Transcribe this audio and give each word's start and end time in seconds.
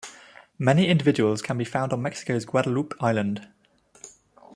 Many 0.57 0.87
individuals 0.87 1.43
can 1.43 1.59
be 1.59 1.63
found 1.63 1.93
on 1.93 2.01
Mexico's 2.01 2.43
Guadalupe 2.43 2.95
Island. 2.99 3.47